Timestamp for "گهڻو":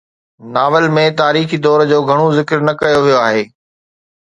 2.09-2.25